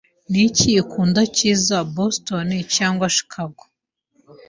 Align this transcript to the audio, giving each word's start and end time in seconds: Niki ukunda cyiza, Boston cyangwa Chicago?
Niki 0.31 0.69
ukunda 0.83 1.21
cyiza, 1.35 1.77
Boston 1.95 2.47
cyangwa 2.75 3.05
Chicago? 3.15 3.61